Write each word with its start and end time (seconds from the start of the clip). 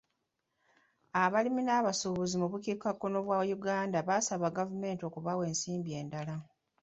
Abalimi 1.23 1.61
n'abalunzi 1.65 2.35
mu 2.41 2.47
bukiikakkono 2.51 3.17
bwa 3.25 3.39
Uganda 3.57 3.97
baasaba 4.07 4.55
gavumenti 4.57 5.03
okubawa 5.09 5.43
ensimbi 5.51 5.91
endala. 6.01 6.35